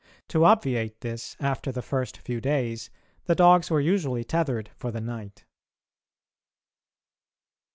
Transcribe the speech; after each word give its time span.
To 0.29 0.45
obviate 0.45 1.01
this, 1.01 1.37
after 1.39 1.71
the 1.71 1.83
first 1.83 2.17
few 2.17 2.41
days, 2.41 2.89
the 3.25 3.35
dogs 3.35 3.69
were 3.69 3.79
usually 3.79 4.23
tethered 4.23 4.71
for 4.75 4.89
the 4.89 4.99
night. 4.99 5.45